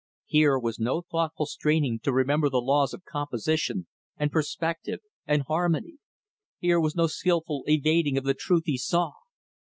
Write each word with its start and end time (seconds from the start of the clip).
Here 0.25 0.57
was 0.57 0.79
no 0.79 1.03
thoughtful 1.03 1.45
straining 1.45 1.99
to 1.99 2.11
remember 2.11 2.49
the 2.49 2.57
laws 2.57 2.91
of 2.91 3.05
composition, 3.05 3.85
and 4.17 4.31
perspective, 4.31 5.01
and 5.27 5.43
harmony. 5.43 5.99
Here 6.57 6.79
was 6.79 6.95
no 6.95 7.05
skillful 7.05 7.63
evading 7.67 8.17
of 8.17 8.23
the 8.23 8.33
truth 8.33 8.63
he 8.65 8.79
saw. 8.79 9.11